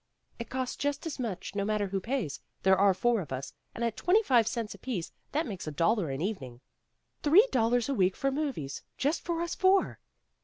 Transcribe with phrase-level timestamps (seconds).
[0.39, 2.39] "It costs just as much, no matter who pays.
[2.63, 6.09] There are four of us; and at twenty five cents apiece, that makes a dollar
[6.09, 6.61] an evening.
[7.21, 9.99] Three dollars a week for movies, just for us four."